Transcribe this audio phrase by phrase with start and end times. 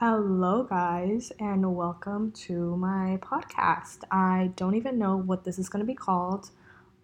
[0.00, 4.04] Hello, guys, and welcome to my podcast.
[4.12, 6.50] I don't even know what this is going to be called.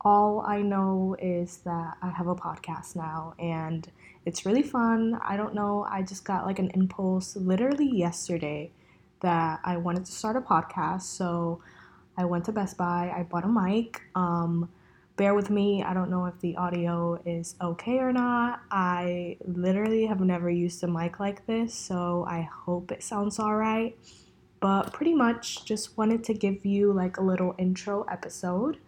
[0.02, 3.90] All I know is that I have a podcast now, and
[4.24, 5.18] it's really fun.
[5.24, 8.70] I don't know, I just got like an impulse literally yesterday
[9.22, 11.02] that I wanted to start a podcast.
[11.02, 11.60] So
[12.16, 14.02] I went to Best Buy, I bought a mic.
[14.14, 14.68] Um,
[15.16, 15.82] bear with me.
[15.82, 18.62] I don't know if the audio is okay or not.
[18.70, 23.54] I literally have never used a mic like this, so I hope it sounds all
[23.56, 23.96] right.
[24.60, 28.78] But pretty much just wanted to give you like a little intro episode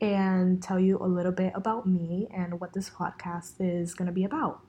[0.00, 4.12] and tell you a little bit about me and what this podcast is going to
[4.12, 4.60] be about.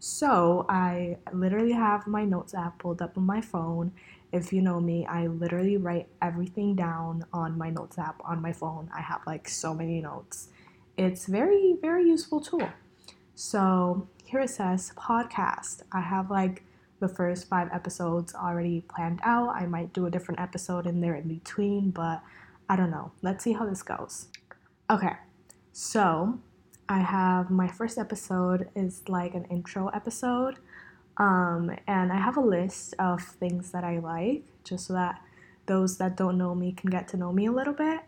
[0.00, 3.92] So, I literally have my notes app pulled up on my phone.
[4.32, 8.52] If you know me, I literally write everything down on my notes app on my
[8.52, 8.88] phone.
[8.96, 10.48] I have like so many notes
[10.98, 12.68] it's very very useful tool.
[13.34, 15.82] So here it says podcast.
[15.92, 16.64] I have like
[17.00, 19.50] the first five episodes already planned out.
[19.50, 22.22] I might do a different episode in there in between but
[22.68, 23.12] i don't know.
[23.22, 24.28] Let's see how this goes.
[24.90, 25.14] Okay
[25.78, 26.40] so
[26.88, 30.56] i have my first episode is like an intro episode
[31.18, 35.20] um, and i have a list of things that i like just so that
[35.66, 38.00] those that don't know me can get to know me a little bit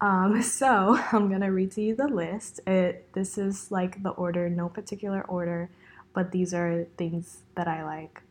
[0.00, 2.60] um, so I'm gonna read to you the list.
[2.66, 5.70] It this is like the order, no particular order,
[6.12, 8.22] but these are things that I like.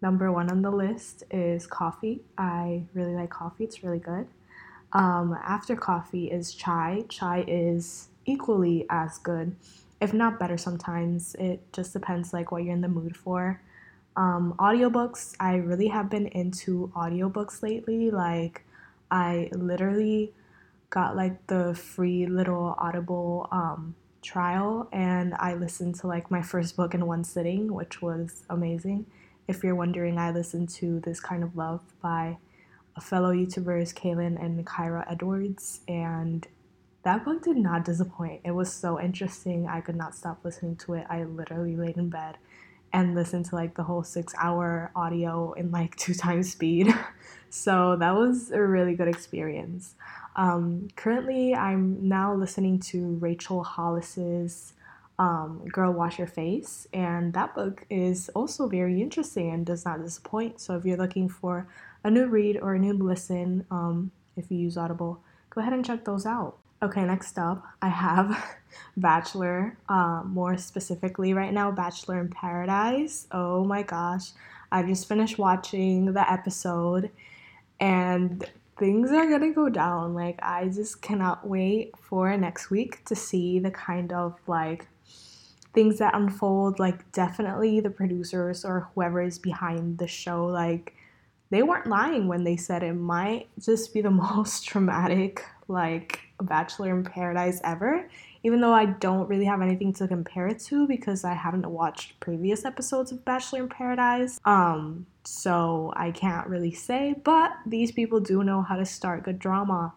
[0.00, 2.20] Number one on the list is coffee.
[2.36, 3.64] I really like coffee.
[3.64, 4.28] It's really good.
[4.92, 7.04] Um, after coffee is chai.
[7.08, 9.56] Chai is equally as good,
[10.00, 11.34] if not better sometimes.
[11.38, 13.60] It just depends like what you're in the mood for.
[14.16, 15.34] Um, audiobooks.
[15.40, 18.10] I really have been into audiobooks lately.
[18.10, 18.64] Like
[19.10, 20.32] I literally
[20.90, 26.76] got like the free little Audible um, trial, and I listened to like my first
[26.76, 29.06] book in one sitting, which was amazing.
[29.46, 32.38] If you're wondering, I listened to This Kind of Love by
[32.96, 36.46] a fellow YouTubers, Kaylin and Kyra Edwards, and
[37.04, 38.42] that book did not disappoint.
[38.44, 39.66] It was so interesting.
[39.66, 41.06] I could not stop listening to it.
[41.08, 42.36] I literally laid in bed
[42.92, 46.92] and listened to like the whole six hour audio in like two times speed.
[47.50, 49.94] so that was a really good experience.
[50.38, 54.72] Um, currently, I'm now listening to Rachel Hollis's
[55.18, 60.00] um, Girl Wash Your Face, and that book is also very interesting and does not
[60.00, 60.60] disappoint.
[60.60, 61.66] So, if you're looking for
[62.04, 65.84] a new read or a new listen, um, if you use Audible, go ahead and
[65.84, 66.56] check those out.
[66.84, 68.56] Okay, next up, I have
[68.96, 73.26] Bachelor, uh, more specifically, right now, Bachelor in Paradise.
[73.32, 74.30] Oh my gosh,
[74.70, 77.10] I just finished watching the episode,
[77.80, 80.14] and things are gonna go down.
[80.14, 84.86] Like, I just cannot wait for next week to see the kind of like
[85.74, 86.78] things that unfold.
[86.78, 90.94] Like, definitely the producers or whoever is behind the show, like,
[91.50, 96.96] they weren't lying when they said it might just be the most traumatic, like, Bachelor
[96.96, 98.08] in Paradise ever.
[98.42, 102.18] Even though I don't really have anything to compare it to because I haven't watched
[102.20, 104.38] previous episodes of Bachelor in Paradise.
[104.44, 109.38] Um, so I can't really say, but these people do know how to start good
[109.38, 109.92] drama.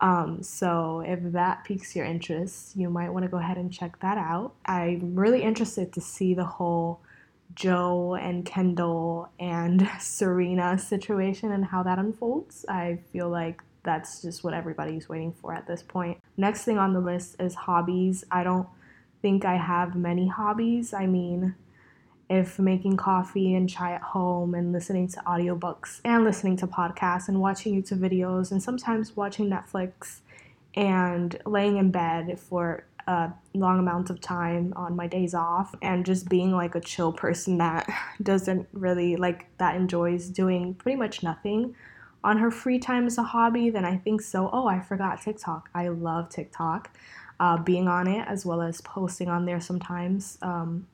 [0.00, 4.00] Um, so if that piques your interest, you might want to go ahead and check
[4.00, 4.54] that out.
[4.64, 7.00] I'm really interested to see the whole
[7.54, 12.64] Joe and Kendall and Serena situation and how that unfolds.
[12.68, 16.18] I feel like that's just what everybody's waiting for at this point.
[16.36, 18.24] Next thing on the list is hobbies.
[18.30, 18.68] I don't
[19.22, 20.92] think I have many hobbies.
[20.92, 21.54] I mean,
[22.28, 27.28] if making coffee and chai at home and listening to audiobooks and listening to podcasts
[27.28, 30.20] and watching YouTube videos and sometimes watching Netflix
[30.74, 36.06] and laying in bed for a long amount of time on my days off and
[36.06, 37.88] just being like a chill person that
[38.22, 41.74] doesn't really like that enjoys doing pretty much nothing
[42.22, 44.50] on her free time as a hobby, then I think so.
[44.52, 45.70] Oh, I forgot TikTok.
[45.74, 46.90] I love TikTok.
[47.38, 50.36] Uh, being on it as well as posting on there sometimes.
[50.42, 50.86] Um,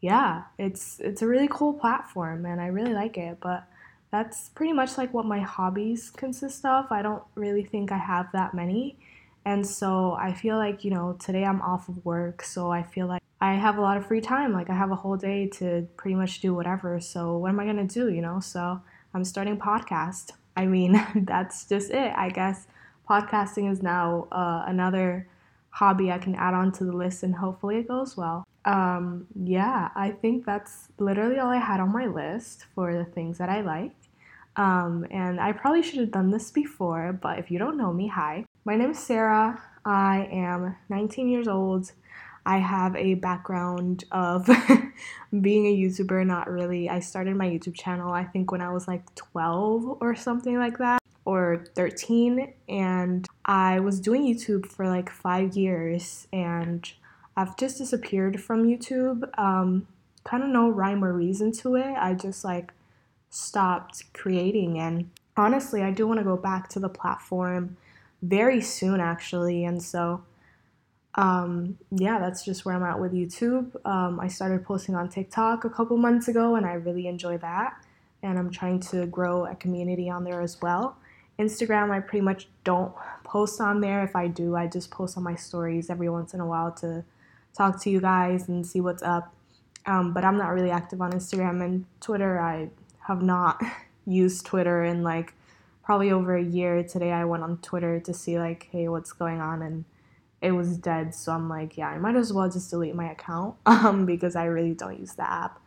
[0.00, 3.64] yeah, it's it's a really cool platform and I really like it, but
[4.12, 6.86] that's pretty much like what my hobbies consist of.
[6.90, 8.96] I don't really think I have that many.
[9.44, 13.06] And so I feel like, you know, today I'm off of work, so I feel
[13.08, 14.52] like I have a lot of free time.
[14.52, 17.00] Like I have a whole day to pretty much do whatever.
[17.00, 18.38] So what am I going to do, you know?
[18.38, 18.80] So
[19.14, 20.30] I'm starting podcast.
[20.56, 22.12] I mean, that's just it.
[22.16, 22.66] I guess
[23.08, 25.28] podcasting is now uh, another
[25.70, 29.88] hobby I can add on to the list and hopefully it goes well um, yeah,
[29.94, 33.60] I think that's literally all I had on my list for the things that I
[33.60, 33.94] like.
[34.56, 38.06] Um, and I probably should have done this before, but if you don't know me,
[38.08, 38.44] hi.
[38.64, 39.60] My name is Sara.
[39.84, 41.92] I am 19 years old.
[42.44, 44.46] I have a background of
[45.40, 46.88] being a YouTuber, not really.
[46.88, 50.78] I started my YouTube channel, I think, when I was like 12 or something like
[50.78, 52.52] that, or 13.
[52.68, 56.90] And I was doing YouTube for like five years, and
[57.36, 59.28] I've just disappeared from YouTube.
[59.38, 59.86] Um,
[60.24, 61.94] kind of no rhyme or reason to it.
[61.98, 62.72] I just like
[63.30, 64.78] stopped creating.
[64.78, 67.76] And honestly, I do want to go back to the platform
[68.22, 69.64] very soon, actually.
[69.64, 70.22] And so,
[71.14, 73.74] um, yeah, that's just where I'm at with YouTube.
[73.86, 77.74] Um, I started posting on TikTok a couple months ago, and I really enjoy that.
[78.22, 80.96] And I'm trying to grow a community on there as well.
[81.38, 82.94] Instagram, I pretty much don't
[83.24, 84.02] post on there.
[84.04, 87.04] If I do, I just post on my stories every once in a while to
[87.56, 89.34] talk to you guys and see what's up.
[89.84, 92.40] Um, but I'm not really active on Instagram and Twitter.
[92.40, 92.70] I
[93.06, 93.60] have not
[94.06, 95.34] used Twitter in like
[95.82, 96.82] probably over a year.
[96.84, 99.84] Today I went on Twitter to see like, hey, what's going on, and
[100.42, 101.14] it was dead.
[101.14, 104.44] So I'm like, yeah, I might as well just delete my account um, because I
[104.44, 105.60] really don't use the app.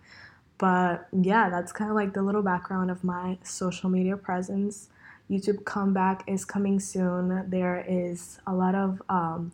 [0.58, 4.90] But yeah, that's kind of like the little background of my social media presence.
[5.30, 7.50] YouTube comeback is coming soon.
[7.50, 9.52] There is a lot of um,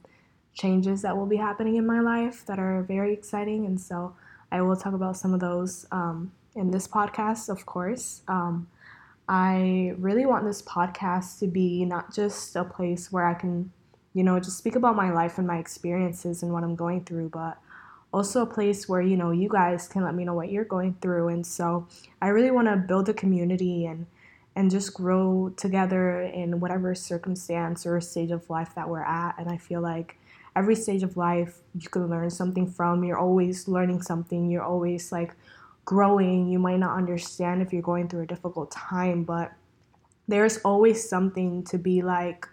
[0.53, 4.13] changes that will be happening in my life that are very exciting, and so
[4.51, 8.21] I will talk about some of those um, in this podcast, of course.
[8.27, 8.67] Um,
[9.29, 13.71] I really want this podcast to be not just a place where I can,
[14.13, 17.29] you know, just speak about my life and my experiences and what I'm going through,
[17.29, 17.57] but
[18.13, 20.95] also a place where, you know, you guys can let me know what you're going
[21.01, 21.29] through.
[21.29, 21.87] And so
[22.21, 24.07] I really want to build a community and
[24.53, 29.35] and just grow together in whatever circumstance or stage of life that we're at.
[29.39, 30.17] And I feel like
[30.57, 33.05] every stage of life you can learn something from.
[33.05, 34.51] You're always learning something.
[34.51, 35.33] You're always like
[35.85, 39.51] growing, you might not understand if you're going through a difficult time, but
[40.27, 42.47] there's always something to be like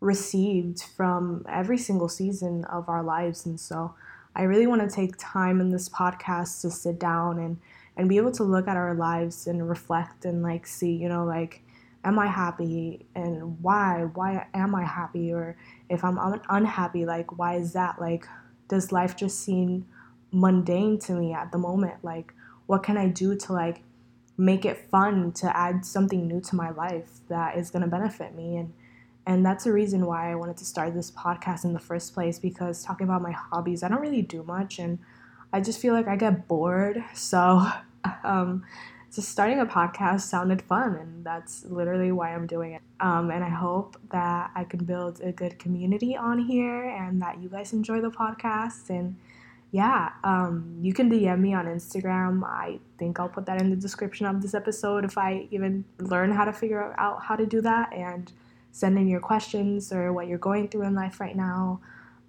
[0.00, 3.46] received from every single season of our lives.
[3.46, 3.94] And so
[4.34, 7.58] I really want to take time in this podcast to sit down and
[7.96, 11.24] and be able to look at our lives and reflect and like see, you know,
[11.24, 11.62] like
[12.04, 14.04] am I happy and why?
[14.14, 15.32] Why am I happy?
[15.32, 15.56] Or
[15.88, 18.00] if I'm un- unhappy, like why is that?
[18.00, 18.26] Like
[18.68, 19.86] does life just seem
[20.30, 22.04] mundane to me at the moment?
[22.04, 22.32] Like
[22.66, 23.82] what can I do to like
[24.36, 28.36] make it fun to add something new to my life that is going to benefit
[28.36, 28.72] me and
[29.28, 32.38] and that's the reason why I wanted to start this podcast in the first place
[32.38, 34.98] because talking about my hobbies, I don't really do much and
[35.52, 37.04] I just feel like I get bored.
[37.12, 37.66] So,
[38.24, 38.64] um,
[39.14, 42.82] just starting a podcast sounded fun, and that's literally why I'm doing it.
[43.00, 47.42] Um, and I hope that I can build a good community on here and that
[47.42, 49.16] you guys enjoy the podcast and
[49.72, 52.42] yeah, um, you can DM me on Instagram.
[52.44, 56.32] I think I'll put that in the description of this episode if I even learn
[56.32, 58.32] how to figure out how to do that and
[58.72, 61.80] send in your questions or what you're going through in life right now.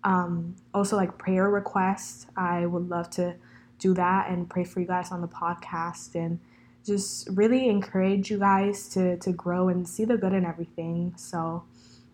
[0.03, 3.35] Um, also, like prayer requests, I would love to
[3.79, 6.39] do that and pray for you guys on the podcast and
[6.85, 11.13] just really encourage you guys to, to grow and see the good in everything.
[11.17, 11.63] So,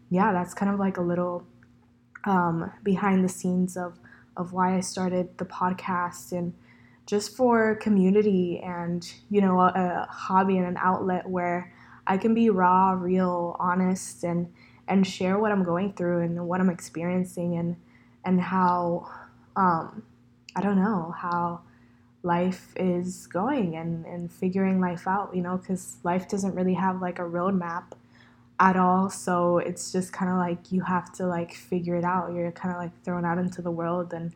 [0.10, 1.46] yeah, that's kind of like a little
[2.26, 4.00] um, behind the scenes of
[4.38, 6.54] of why I started the podcast and
[7.06, 11.74] just for community and you know a, a, hobby and an outlet where
[12.08, 14.52] I can be raw, real, honest and
[14.88, 17.76] and share what I'm going through and what I'm experiencing and
[18.24, 19.10] and how
[19.56, 20.04] um,
[20.56, 21.62] I don't know how
[22.24, 27.02] life is going and and figuring life out you know because life doesn't really have
[27.02, 27.94] like a roadmap
[28.60, 29.10] at all.
[29.10, 32.34] So it's just kind of like you have to like figure it out.
[32.34, 34.32] You're kind of like thrown out into the world and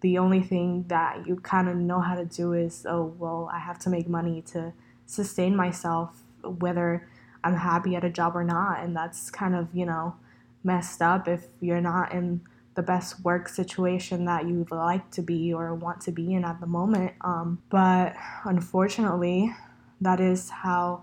[0.00, 3.58] the only thing that you kind of know how to do is oh well I
[3.58, 4.72] have to make money to
[5.06, 7.08] sustain myself whether
[7.44, 10.16] I'm happy at a job or not and that's kind of you know
[10.64, 12.40] messed up if you're not in
[12.74, 16.60] the best work situation that you'd like to be or want to be in at
[16.60, 18.14] the moment um, but
[18.44, 19.52] unfortunately
[20.00, 21.02] that is how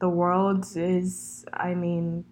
[0.00, 2.24] the world is, I mean,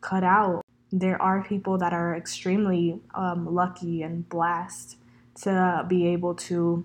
[0.00, 0.62] cut out.
[0.90, 4.96] There are people that are extremely um, lucky and blessed
[5.42, 6.84] to be able to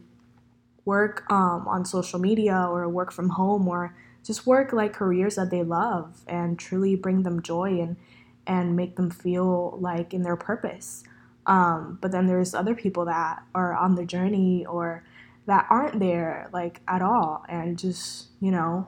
[0.86, 3.96] work um, on social media or work from home or
[4.30, 7.98] just work like careers that they love and truly bring them joy and
[8.46, 11.04] and make them feel like in their purpose.
[11.48, 15.04] Um, but then there's other people that are on the journey or
[15.48, 18.88] that aren't there like at all and just you know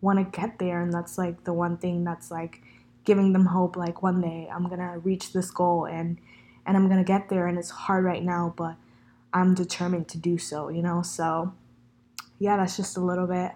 [0.00, 2.62] want to get there and that's like the one thing that's like
[3.04, 6.18] giving them hope like one day I'm going to reach this goal and
[6.64, 8.76] and I'm going to get there and it's hard right now but
[9.34, 11.02] I'm determined to do so, you know?
[11.02, 11.52] So
[12.38, 13.52] yeah, that's just a little bit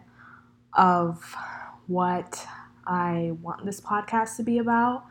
[0.75, 1.35] of
[1.87, 2.47] what
[2.87, 5.05] I want this podcast to be about.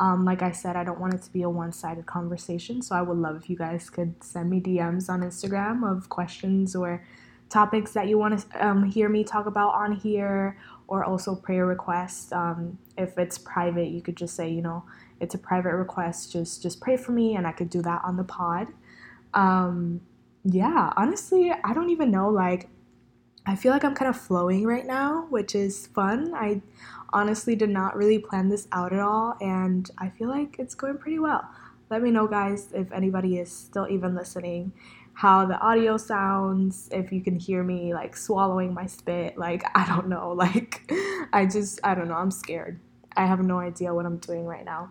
[0.00, 2.96] Um, like I said, I don't want it to be a one sided conversation, so
[2.96, 7.04] I would love if you guys could send me DMs on Instagram of questions or
[7.48, 11.64] topics that you want to um, hear me talk about on here, or also prayer
[11.64, 12.32] requests.
[12.32, 14.84] Um, if it's private, you could just say, you know,
[15.20, 18.16] it's a private request, just just pray for me, and I could do that on
[18.16, 18.68] the pod.
[19.32, 20.00] Um,
[20.44, 22.28] yeah, honestly, I don't even know.
[22.28, 22.68] Like,
[23.46, 26.32] I feel like I'm kind of flowing right now, which is fun.
[26.34, 26.62] I
[27.12, 30.96] honestly did not really plan this out at all, and I feel like it's going
[30.96, 31.48] pretty well.
[31.90, 34.72] Let me know, guys, if anybody is still even listening,
[35.12, 39.36] how the audio sounds, if you can hear me like swallowing my spit.
[39.36, 40.32] Like, I don't know.
[40.32, 40.90] Like,
[41.32, 42.14] I just, I don't know.
[42.14, 42.80] I'm scared.
[43.16, 44.90] I have no idea what I'm doing right now.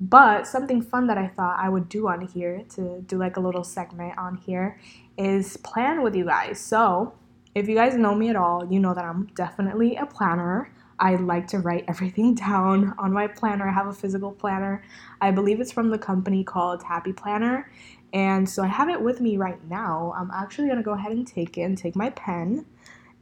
[0.00, 3.40] But something fun that I thought I would do on here to do like a
[3.40, 4.78] little segment on here
[5.16, 6.60] is plan with you guys.
[6.60, 7.14] So,
[7.54, 10.72] if you guys know me at all, you know that I'm definitely a planner.
[10.98, 13.68] I like to write everything down on my planner.
[13.68, 14.82] I have a physical planner.
[15.20, 17.70] I believe it's from the company called Happy Planner.
[18.12, 20.14] And so I have it with me right now.
[20.16, 22.64] I'm actually going to go ahead and take it and take my pen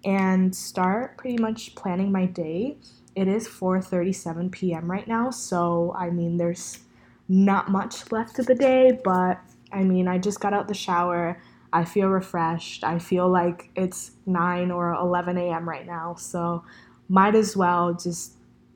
[0.05, 2.77] and start pretty much planning my day.
[3.15, 4.91] It is 4:37 p.m.
[4.91, 6.81] right now, so I mean there's
[7.29, 9.41] not much left of the day, but
[9.73, 11.41] I mean I just got out the shower.
[11.77, 12.85] I feel refreshed.
[12.85, 15.69] I feel like it's 9 or 11 a.m.
[15.69, 16.65] right now, so
[17.11, 18.33] might as well just,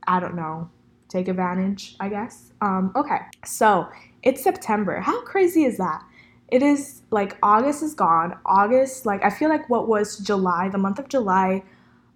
[0.07, 0.69] I don't know,
[1.09, 2.53] take advantage, I guess.
[2.61, 3.89] Um, okay, so
[4.23, 5.01] it's September.
[5.01, 6.05] How crazy is that?
[6.49, 8.39] It is like August is gone.
[8.45, 11.63] August, like, I feel like what was July, the month of July,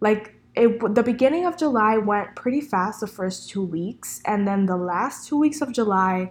[0.01, 4.67] like, it, the beginning of July went pretty fast the first two weeks, and then
[4.67, 6.31] the last two weeks of July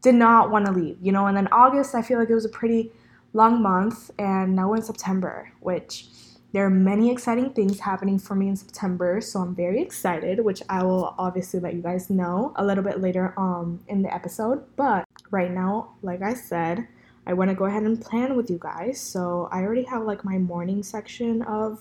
[0.00, 1.26] did not want to leave, you know.
[1.26, 2.90] And then August, I feel like it was a pretty
[3.32, 6.06] long month, and now we're in September, which
[6.52, 10.62] there are many exciting things happening for me in September, so I'm very excited, which
[10.68, 14.62] I will obviously let you guys know a little bit later um, in the episode.
[14.76, 16.86] But right now, like I said,
[17.26, 19.00] I want to go ahead and plan with you guys.
[19.00, 21.80] So I already have like my morning section of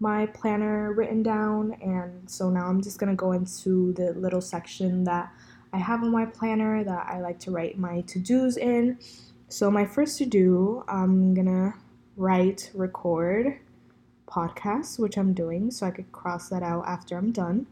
[0.00, 5.04] my planner written down, and so now I'm just gonna go into the little section
[5.04, 5.32] that
[5.72, 8.98] I have on my planner that I like to write my to dos in.
[9.52, 11.74] So, my first to do, I'm gonna
[12.16, 13.58] write record
[14.26, 17.66] podcast, which I'm doing, so I could cross that out after I'm done.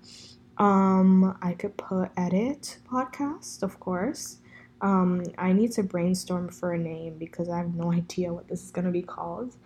[0.58, 4.40] Um, I could put edit podcast, of course.
[4.82, 8.62] Um, I need to brainstorm for a name because I have no idea what this
[8.62, 9.56] is gonna be called.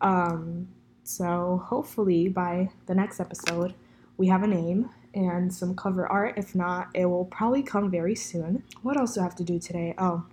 [0.00, 0.66] Um,
[1.04, 3.74] so hopefully by the next episode,
[4.16, 6.34] we have a name and some cover art.
[6.36, 8.64] If not, it will probably come very soon.
[8.82, 9.94] What else do I have to do today?
[9.96, 10.24] Oh,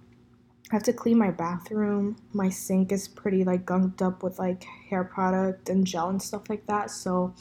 [0.72, 2.16] I have to clean my bathroom.
[2.32, 6.44] My sink is pretty like gunked up with like hair product and gel and stuff
[6.48, 6.92] like that.
[6.92, 7.34] So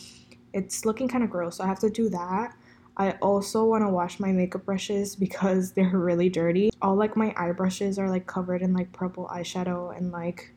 [0.54, 1.56] it's looking kind of gross.
[1.56, 2.54] So I have to do that.
[2.96, 6.70] I also want to wash my makeup brushes because they're really dirty.
[6.80, 10.54] All like my eye brushes are like covered in like purple eyeshadow and like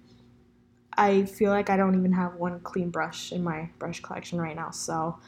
[0.97, 4.55] I feel like I don't even have one clean brush in my brush collection right
[4.55, 4.71] now.
[4.71, 5.19] So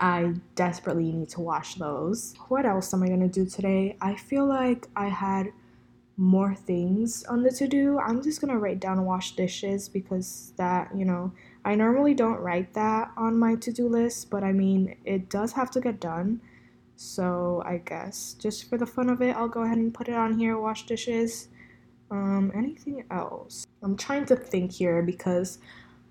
[0.00, 2.34] I desperately need to wash those.
[2.48, 3.96] What else am I going to do today?
[4.00, 5.52] I feel like I had
[6.16, 10.90] more things on the to do, I'm just gonna write down wash dishes because that,
[10.96, 11.32] you know,
[11.64, 15.52] I normally don't write that on my to do list, but I mean, it does
[15.52, 16.40] have to get done.
[16.96, 20.14] So I guess just for the fun of it, I'll go ahead and put it
[20.14, 21.48] on here wash dishes.
[22.10, 23.66] Um, anything else?
[23.82, 25.58] I'm trying to think here because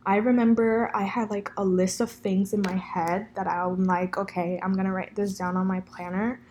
[0.05, 4.17] I remember I had like a list of things in my head that I'm like,
[4.17, 6.41] okay, I'm gonna write this down on my planner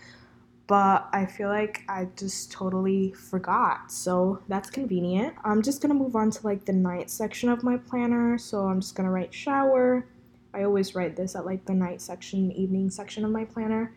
[0.70, 3.90] but I feel like I just totally forgot.
[3.90, 5.34] So that's convenient.
[5.42, 8.38] I'm just gonna move on to like the night section of my planner.
[8.38, 10.06] So I'm just gonna write shower.
[10.54, 13.96] I always write this at like the night section, evening section of my planner.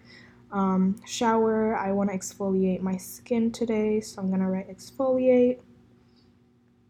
[0.51, 5.59] Um, shower, I wanna exfoliate my skin today, so I'm gonna write exfoliate.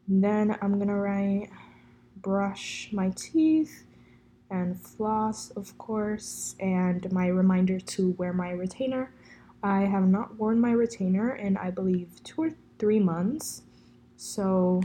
[0.08, 1.50] then I'm gonna write
[2.22, 3.84] brush my teeth
[4.50, 9.12] and floss, of course, and my reminder to wear my retainer.
[9.64, 13.64] I have not worn my retainer in I believe two or three months.
[14.18, 14.82] So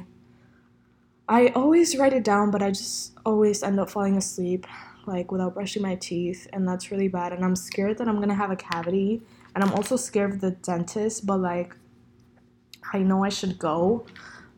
[1.29, 4.67] I always write it down, but I just always end up falling asleep
[5.07, 7.33] like without brushing my teeth, and that's really bad.
[7.33, 9.23] And I'm scared that I'm gonna have a cavity,
[9.55, 11.75] and I'm also scared of the dentist, but like
[12.93, 14.07] I know I should go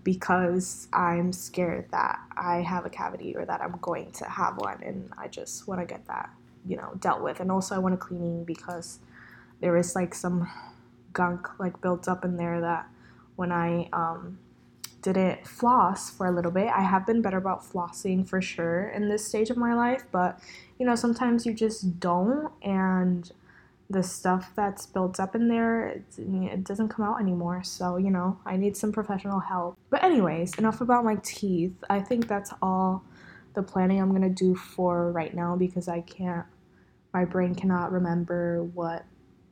[0.04, 4.82] because I'm scared that I have a cavity or that I'm going to have one,
[4.82, 6.30] and I just want to get that,
[6.66, 7.40] you know, dealt with.
[7.40, 9.00] And also, I want a cleaning because
[9.60, 10.50] there is like some
[11.12, 12.86] gunk like built up in there that
[13.36, 14.38] when I um,
[15.02, 19.08] didn't floss for a little bit, I have been better about flossing for sure in
[19.08, 20.40] this stage of my life, but
[20.78, 23.30] you know, sometimes you just don't and
[23.90, 27.62] the stuff that's built up in there, it, it doesn't come out anymore.
[27.64, 29.76] So, you know, I need some professional help.
[29.90, 31.74] But, anyways, enough about my teeth.
[31.90, 33.02] I think that's all
[33.54, 36.46] the planning I'm to do for right now because I can't,
[37.12, 39.04] my brain cannot remember what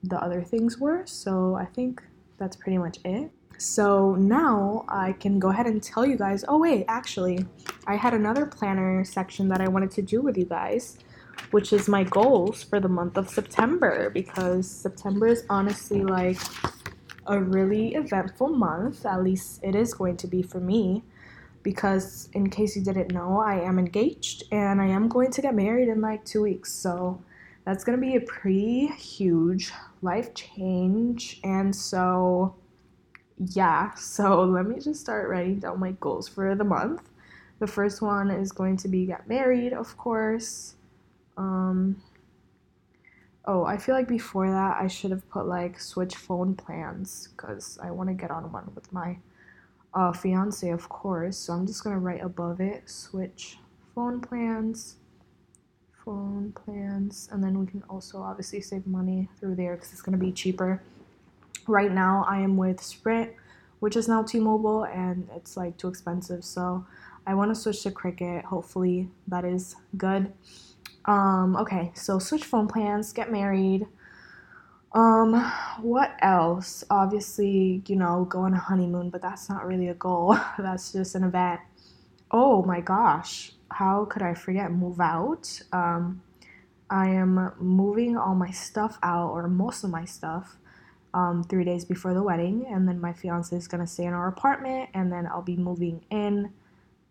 [0.03, 1.05] the other things were.
[1.07, 2.03] So, I think
[2.39, 3.31] that's pretty much it.
[3.59, 6.45] So now I can go ahead and tell you guys.
[6.47, 7.45] Oh, wait, actually,
[7.89, 10.99] I had another planner section that I wanted to do with you guys
[11.51, 16.39] which is my goals for the month of September because September is honestly like
[17.27, 19.07] a really eventful month.
[19.07, 21.05] At least it is going to be for me
[21.63, 25.55] because, in case you didn't know, I am engaged and I am going to get
[25.55, 26.73] married in like two weeks.
[26.73, 27.23] So
[27.69, 31.39] that's going to be a pretty huge life change.
[31.45, 32.57] And so,
[33.37, 37.11] yeah, so let me just start writing down my goals for the month.
[37.59, 40.77] The first one is going to be get married, of course.
[41.37, 42.03] Um,
[43.45, 47.79] oh, I feel like before that I should have put like switch phone plans because
[47.83, 49.19] I want to get on one with my
[49.93, 51.37] uh, fiance, of course.
[51.37, 53.59] So I'm just gonna write above it switch
[53.95, 54.97] phone plans,
[56.09, 60.17] phone plans, and then we can also obviously save money through there because it's gonna
[60.17, 60.83] be cheaper.
[61.67, 63.33] Right now I am with Sprint,
[63.81, 66.47] which is now T-Mobile, and it's like too expensive.
[66.47, 66.87] So
[67.27, 68.47] I want to switch to Cricket.
[68.47, 70.33] Hopefully that is good.
[71.05, 73.87] Um, okay, so switch phone plans, get married.
[74.93, 75.35] Um,
[75.83, 76.85] what else?
[76.89, 80.39] Obviously, you know, go on a honeymoon, but that's not really a goal.
[80.59, 81.61] that's just an event.
[82.31, 85.61] Oh my gosh, how could I forget move out?
[85.73, 86.23] Um,
[86.91, 90.57] I am moving all my stuff out, or most of my stuff,
[91.13, 94.29] um, three days before the wedding, and then my fiance is gonna stay in our
[94.29, 96.51] apartment, and then I'll be moving in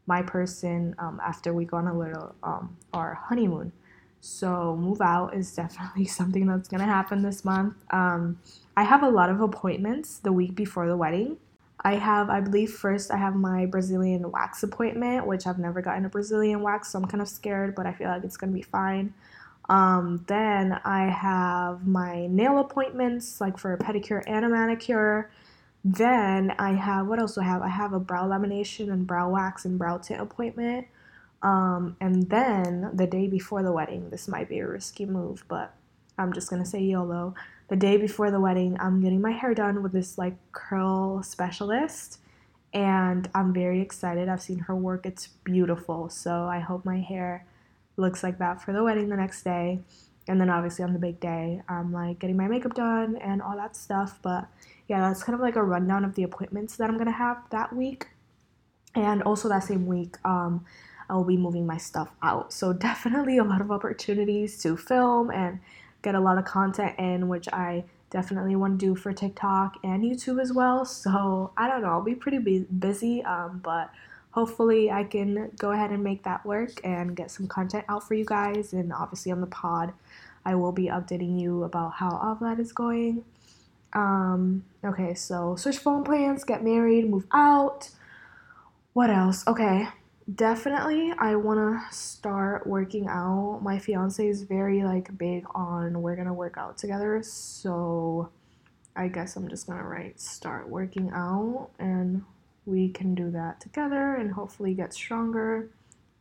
[0.07, 3.71] my person um, after we go on a little um, our honeymoon.
[4.19, 7.75] So, move out is definitely something that's going to happen this month.
[7.91, 8.39] Um,
[8.75, 11.37] I have a lot of appointments the week before the wedding.
[11.81, 16.05] I have, I believe, first I have my Brazilian wax appointment, which I've never gotten
[16.05, 18.61] a Brazilian wax, so I'm kind of scared, but I feel like it's to be
[18.61, 19.13] fine.
[19.69, 25.29] Um, then I have my nail appointments, like for a pedicure and a manicure.
[25.83, 27.61] Then I have, what else do I have?
[27.61, 30.87] I have a brow lamination and brow wax and brow tint appointment.
[31.43, 35.73] Um, and then the day before the wedding, this might be a risky move, but
[36.17, 37.35] I'm just gonna say YOLO.
[37.69, 42.19] The day before the wedding, I'm getting my hair done with this like curl specialist,
[42.73, 44.29] and I'm very excited.
[44.29, 46.09] I've seen her work, it's beautiful.
[46.09, 47.45] So I hope my hair
[47.97, 49.79] looks like that for the wedding the next day.
[50.27, 53.55] And then obviously on the big day, I'm like getting my makeup done and all
[53.55, 54.19] that stuff.
[54.21, 54.47] But
[54.87, 57.73] yeah, that's kind of like a rundown of the appointments that I'm gonna have that
[57.75, 58.07] week.
[58.95, 60.65] And also that same week, um,
[61.09, 62.51] I will be moving my stuff out.
[62.51, 65.59] So, definitely a lot of opportunities to film and
[66.07, 70.01] get a lot of content in, which I definitely want to do for TikTok and
[70.01, 70.85] YouTube as well.
[70.85, 72.39] So, I don't know, I'll be pretty
[72.79, 73.91] busy, um, but
[74.31, 78.13] hopefully I can go ahead and make that work and get some content out for
[78.13, 78.71] you guys.
[78.71, 79.91] And obviously, on the pod,
[80.45, 83.25] I will be updating you about how all of that is going.
[83.91, 87.89] Um, okay, so switch phone plans, get married, move out.
[88.93, 89.45] What else?
[89.45, 89.89] Okay,
[90.35, 93.59] definitely i want to start working out.
[93.63, 98.29] My fiance is very like big on we're gonna work out together so
[98.95, 102.23] i guess i'm just gonna write start working out and
[102.67, 105.69] we can do that together and hopefully get stronger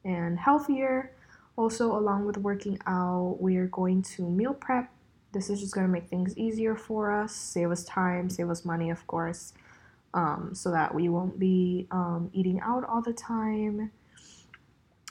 [0.05, 1.11] and healthier.
[1.57, 4.91] Also along with working out we are going to meal prep.
[5.33, 7.35] This is just going to make things easier for us.
[7.35, 9.53] Save us time save us money of course
[10.17, 13.93] um, so that we won't be um, eating out all the time.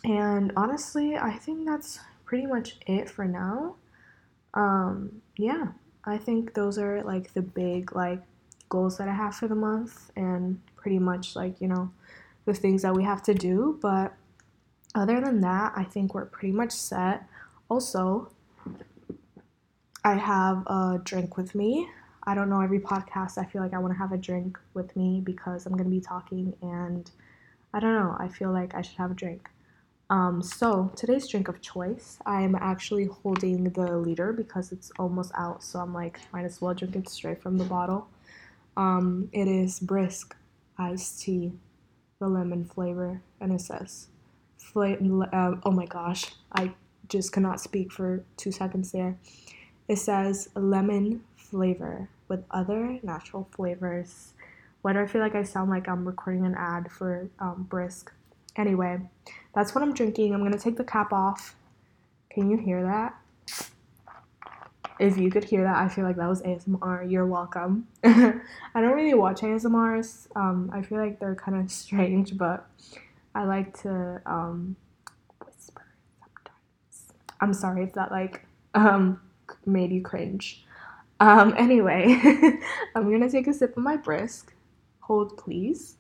[0.03, 3.75] And honestly, I think that's pretty much it for now.
[4.55, 5.67] Um, yeah,
[6.03, 8.21] I think those are like the big like
[8.69, 11.91] goals that I have for the month, and pretty much like you know
[12.45, 13.77] the things that we have to do.
[13.81, 14.13] But
[14.95, 17.27] other than that, I think we're pretty much set.
[17.69, 18.31] Also,
[20.03, 21.89] I have a drink with me.
[22.27, 24.95] I don't know, every podcast, I feel like I want to have a drink with
[24.95, 27.09] me because I'm going to be talking and
[27.73, 29.49] I don't know, I feel like I should have a drink.
[30.09, 35.63] Um, so, today's drink of choice, I'm actually holding the liter because it's almost out,
[35.63, 38.07] so I'm like, might as well drink it straight from the bottle.
[38.77, 40.35] Um, it is brisk
[40.77, 41.53] iced tea,
[42.19, 44.07] the lemon flavor, and it says,
[44.57, 44.97] fla-
[45.33, 46.73] uh, oh my gosh, I
[47.07, 49.17] just cannot speak for two seconds there.
[49.87, 54.33] It says lemon flavor with other natural flavors.
[54.81, 58.11] Why do I feel like I sound like I'm recording an ad for um, Brisk?
[58.55, 58.99] Anyway,
[59.53, 60.33] that's what I'm drinking.
[60.33, 61.55] I'm gonna take the cap off.
[62.29, 63.15] Can you hear that?
[64.99, 67.09] if you could hear that, I feel like that was ASMR.
[67.09, 67.87] You're welcome.
[68.03, 68.41] I
[68.75, 70.27] don't really watch ASMRs.
[70.35, 72.67] Um, I feel like they're kind of strange, but
[73.33, 74.75] I like to um,
[75.45, 75.85] whisper
[76.19, 77.13] sometimes.
[77.41, 79.19] I'm sorry if that like um,
[79.65, 80.65] made you cringe.
[81.19, 82.19] Um, anyway,
[82.95, 84.53] I'm gonna take a sip of my brisk.
[85.01, 85.97] Hold, please.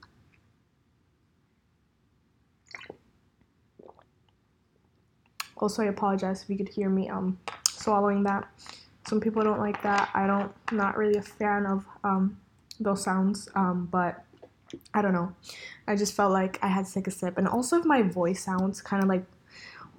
[5.57, 8.47] Also, I apologize if you could hear me um swallowing that.
[9.07, 10.09] Some people don't like that.
[10.15, 12.39] I don't, not really a fan of um,
[12.79, 14.25] those sounds, um, but
[14.95, 15.35] I don't know.
[15.87, 17.37] I just felt like I had to take a sip.
[17.37, 19.23] And also, if my voice sounds kind of like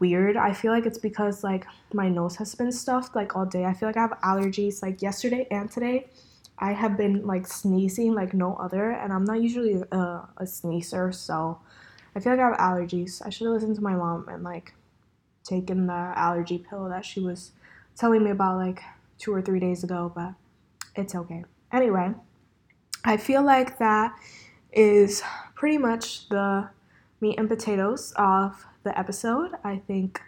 [0.00, 3.64] weird, I feel like it's because like my nose has been stuffed like all day.
[3.64, 6.08] I feel like I have allergies like yesterday and today.
[6.58, 9.96] I have been like sneezing like no other, and I'm not usually a,
[10.38, 11.60] a sneezer, so
[12.14, 13.20] I feel like I have allergies.
[13.24, 14.72] I should have listened to my mom and like
[15.44, 17.52] taken the allergy pill that she was
[17.94, 18.82] telling me about like
[19.18, 20.32] two or three days ago, but
[20.94, 21.44] it's okay.
[21.72, 22.14] Anyway,
[23.04, 24.14] I feel like that
[24.72, 25.22] is
[25.54, 26.70] pretty much the
[27.20, 29.50] meat and potatoes of the episode.
[29.64, 30.22] I think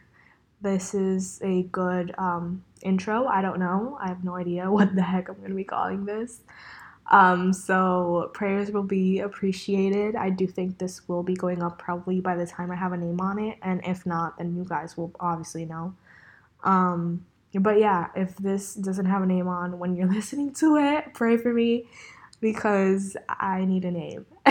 [0.61, 3.27] this is a good um, intro.
[3.27, 3.97] I don't know.
[4.01, 6.41] I have no idea what the heck I'm going to be calling this.
[7.11, 10.15] Um, so prayers will be appreciated.
[10.15, 12.99] I do think this will be going up probably by the time I have a
[12.99, 15.95] name on it, and if not, then you guys will obviously know.
[16.65, 21.15] Um, but yeah, if this doesn't have a name on when you're listening to it,
[21.15, 21.87] pray for me
[22.41, 24.27] because I need a name.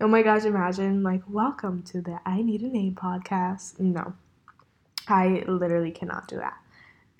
[0.00, 3.80] oh my gosh, imagine like, welcome to the I Need a Name podcast.
[3.80, 4.14] No,
[5.08, 6.56] I literally cannot do that.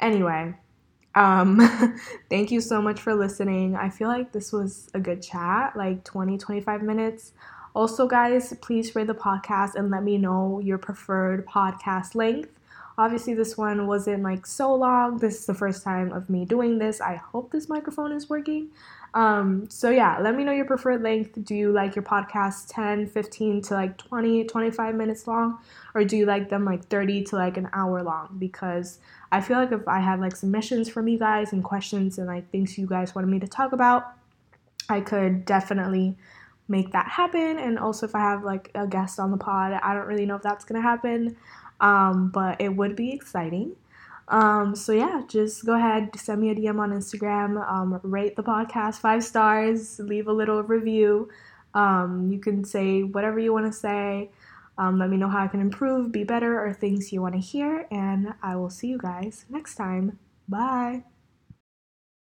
[0.00, 0.54] Anyway,
[1.14, 1.60] um,
[2.30, 3.76] thank you so much for listening.
[3.76, 7.32] I feel like this was a good chat, like 20, 25 minutes.
[7.74, 12.50] Also, guys, please rate the podcast and let me know your preferred podcast length.
[12.98, 15.18] Obviously, this one wasn't like so long.
[15.18, 17.00] This is the first time of me doing this.
[17.00, 18.68] I hope this microphone is working.
[19.14, 21.44] Um, so, yeah, let me know your preferred length.
[21.44, 25.58] Do you like your podcast 10, 15 to like 20, 25 minutes long?
[25.94, 28.36] Or do you like them like 30 to like an hour long?
[28.38, 28.98] Because
[29.30, 32.50] I feel like if I had like submissions from you guys and questions and like
[32.50, 34.14] things you guys wanted me to talk about,
[34.88, 36.16] I could definitely
[36.68, 37.58] make that happen.
[37.58, 40.36] And also, if I have like a guest on the pod, I don't really know
[40.36, 41.36] if that's gonna happen
[41.82, 43.76] um, but it would be exciting.
[44.28, 48.42] Um, so yeah, just go ahead, send me a DM on Instagram, um, rate the
[48.42, 51.28] podcast five stars, leave a little review.
[51.74, 54.30] Um, you can say whatever you want to say.
[54.78, 57.40] Um, let me know how I can improve, be better, or things you want to
[57.40, 60.18] hear, and I will see you guys next time.
[60.48, 61.11] Bye.